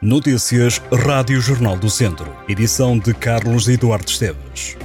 [0.00, 2.32] Notícias Rádio Jornal do Centro.
[2.48, 4.76] Edição de Carlos Eduardo Esteves.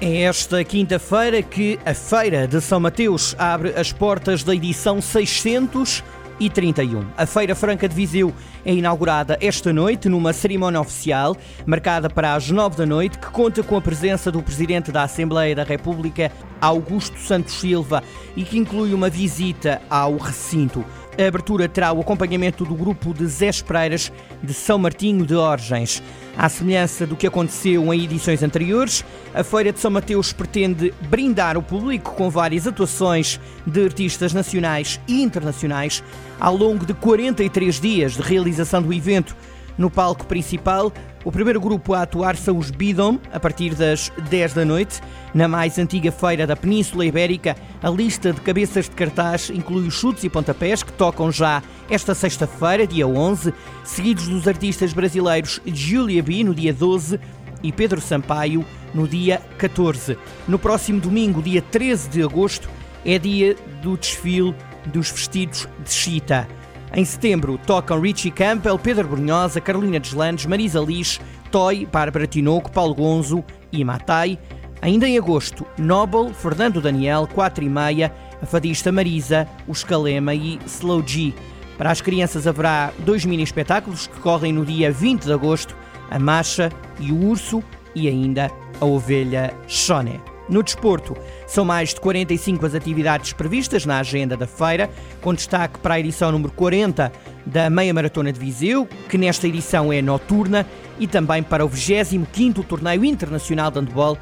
[0.00, 6.04] É esta quinta-feira que a Feira de São Mateus abre as portas da edição 600
[6.38, 7.04] e 31.
[7.16, 8.32] A Feira Franca de Viseu
[8.64, 13.62] é inaugurada esta noite numa cerimónia oficial marcada para as 9 da noite, que conta
[13.62, 16.30] com a presença do Presidente da Assembleia da República,
[16.60, 18.02] Augusto Santos Silva,
[18.36, 20.84] e que inclui uma visita ao recinto.
[21.18, 24.12] A abertura terá o acompanhamento do grupo de Zé Espreiras
[24.42, 26.02] de São Martinho de Orgens.
[26.36, 29.02] À semelhança do que aconteceu em edições anteriores,
[29.32, 35.00] a Feira de São Mateus pretende brindar o público com várias atuações de artistas nacionais
[35.08, 36.04] e internacionais
[36.38, 39.34] ao longo de 43 dias de realização do evento.
[39.78, 40.92] No palco principal,
[41.26, 45.00] o primeiro grupo a atuar são os Bidom, a partir das 10 da noite.
[45.34, 49.94] Na mais antiga feira da Península Ibérica, a lista de cabeças de cartaz inclui os
[49.94, 53.52] chutes e pontapés, que tocam já esta sexta-feira, dia 11,
[53.82, 57.18] seguidos dos artistas brasileiros Julia B, no dia 12,
[57.60, 60.16] e Pedro Sampaio, no dia 14.
[60.46, 62.70] No próximo domingo, dia 13 de agosto,
[63.04, 64.54] é dia do desfile
[64.86, 66.46] dos vestidos de chita.
[66.94, 71.20] Em setembro tocam Richie Campbell, Pedro Brunhosa, Carolina Deslandes, Marisa Liz,
[71.50, 74.38] Toy, Bárbara Tinoco, Paulo Gonzo e Matai.
[74.80, 80.58] Ainda em agosto, Noble, Fernando Daniel, 4 e meia, a fadista Marisa, o Escalema e
[80.66, 81.34] Slow G.
[81.76, 85.76] Para as crianças haverá dois mini espetáculos que correm no dia 20 de agosto,
[86.10, 86.70] a Macha
[87.00, 87.62] e o Urso
[87.94, 90.35] e ainda a Ovelha Shoné.
[90.48, 91.16] No desporto,
[91.46, 94.88] são mais de 45 as atividades previstas na agenda da feira,
[95.20, 97.12] com destaque para a edição número 40
[97.44, 100.64] da Meia Maratona de Viseu, que nesta edição é noturna,
[101.00, 104.16] e também para o 25º Torneio Internacional de Handball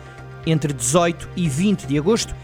[0.46, 2.34] entre 18 e 20 de agosto.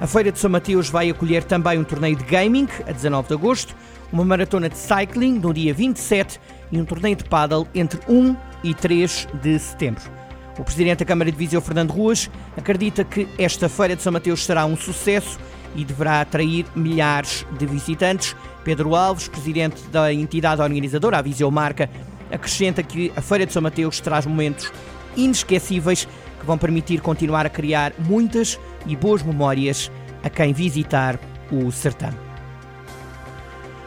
[0.00, 3.34] A Feira de São Mateus vai acolher também um torneio de gaming a 19 de
[3.34, 3.74] agosto,
[4.12, 6.40] uma maratona de cycling no dia 27
[6.72, 10.19] e um torneio de paddle entre 1 e 3 de setembro.
[10.60, 14.44] O presidente da Câmara de Viseu, Fernando Ruas, acredita que esta Feira de São Mateus
[14.44, 15.38] será um sucesso
[15.74, 18.36] e deverá atrair milhares de visitantes.
[18.62, 21.88] Pedro Alves, presidente da entidade organizadora, a Viseu Marca,
[22.30, 24.70] acrescenta que a Feira de São Mateus traz momentos
[25.16, 26.06] inesquecíveis
[26.38, 29.90] que vão permitir continuar a criar muitas e boas memórias
[30.22, 31.18] a quem visitar
[31.50, 32.18] o certame.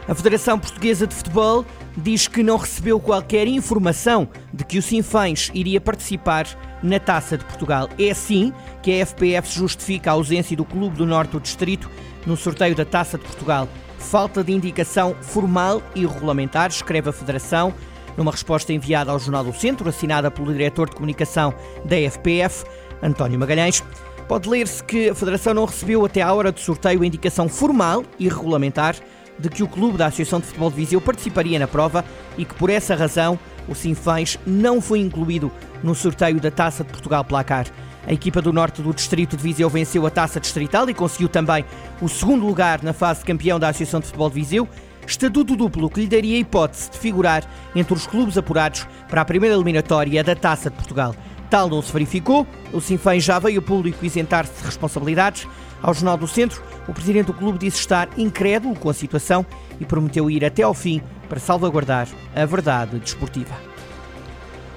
[0.08, 1.64] A Federação Portuguesa de Futebol
[1.96, 6.48] diz que não recebeu qualquer informação de que o Sinfãs iria participar
[6.82, 7.90] na Taça de Portugal.
[8.00, 11.90] É assim que a FPF justifica a ausência do Clube do Norte do Distrito
[12.26, 13.68] no sorteio da Taça de Portugal.
[13.98, 17.74] Falta de indicação formal e regulamentar, escreve a Federação,
[18.18, 21.54] numa resposta enviada ao Jornal do Centro, assinada pelo diretor de comunicação
[21.86, 22.66] da FPF,
[23.02, 23.84] António Magalhães.
[24.28, 28.04] Pode ler-se que a Federação não recebeu até à hora do sorteio a indicação formal
[28.20, 28.96] e regulamentar
[29.40, 32.06] de que o clube da Associação de Futebol de Viseu participaria na prova
[32.38, 35.52] e que, por essa razão, o Sinfãs não foi incluído
[35.84, 37.68] no sorteio da Taça de Portugal Placar.
[38.06, 41.64] A equipa do norte do distrito de Viseu venceu a Taça Distrital e conseguiu também
[42.02, 44.68] o segundo lugar na fase de campeão da Associação de Futebol de Viseu,
[45.08, 49.26] estatuto duplo que lhe daria a hipótese de figurar entre os clubes apurados para a
[49.26, 51.16] primeira eliminatória da Taça de Portugal.
[51.54, 55.48] Tal não se verificou, o Sinfãs já veio o público isentar-se de responsabilidades.
[55.84, 59.46] Ao Jornal do Centro, o presidente do clube disse estar incrédulo com a situação
[59.80, 61.00] e prometeu ir até ao fim
[61.30, 63.54] para salvaguardar a verdade desportiva.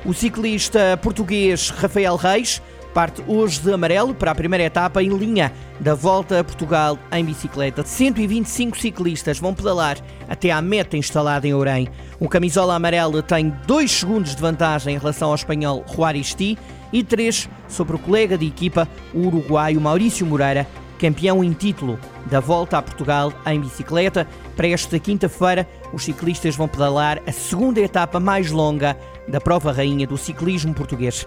[0.04, 2.60] O ciclista português Rafael Reis
[2.96, 7.22] parte hoje de amarelo para a primeira etapa em linha da Volta a Portugal em
[7.26, 7.84] bicicleta.
[7.84, 11.88] 125 ciclistas vão pedalar até à meta instalada em Ourém.
[12.18, 16.56] O camisola amarelo tem 2 segundos de vantagem em relação ao espanhol Juaristi
[16.90, 20.66] e 3 sobre o colega de equipa, o uruguaio Maurício Moreira,
[20.98, 24.26] campeão em título da Volta a Portugal em bicicleta.
[24.56, 28.96] Para esta quinta-feira, os ciclistas vão pedalar a segunda etapa mais longa
[29.28, 31.26] da prova rainha do ciclismo português.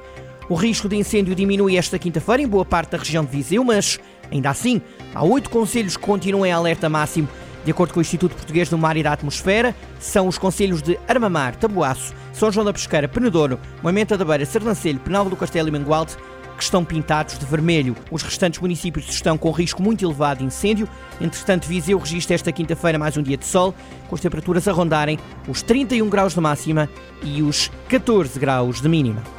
[0.50, 4.00] O risco de incêndio diminui esta quinta-feira em boa parte da região de Viseu, mas,
[4.32, 4.82] ainda assim,
[5.14, 7.30] há oito conselhos que continuam em alerta máximo.
[7.63, 10.98] De acordo com o Instituto Português do Mar e da Atmosfera, são os conselhos de
[11.07, 15.72] Armamar, Taboaço, São João da Pesqueira, Penedouro, Moimenta da Beira, Sernancelho, Penalva do Castelo e
[15.72, 16.18] Mangualde
[16.57, 17.96] que estão pintados de vermelho.
[18.12, 20.90] Os restantes municípios estão com risco muito elevado de incêndio.
[21.22, 23.74] Entretanto, Viseu registra esta quinta-feira mais um dia de sol,
[24.10, 25.18] com as temperaturas a rondarem
[25.48, 26.90] os 31 graus de máxima
[27.24, 29.38] e os 14 graus de mínima.